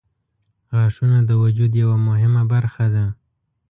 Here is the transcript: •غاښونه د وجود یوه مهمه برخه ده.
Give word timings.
•غاښونه 0.75 1.19
د 1.29 1.31
وجود 1.43 1.71
یوه 1.83 1.95
مهمه 2.07 2.43
برخه 2.53 2.85
ده. 2.95 3.05